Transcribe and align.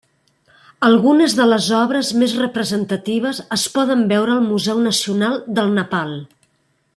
Algunes 0.85 1.35
de 1.39 1.45
les 1.49 1.67
obres 1.79 2.09
més 2.21 2.33
representatives 2.39 3.43
es 3.59 3.67
poden 3.77 4.01
veure 4.13 4.35
al 4.37 4.43
Museu 4.47 4.81
Nacional 4.87 5.37
del 5.61 5.71
Nepal. 5.77 6.17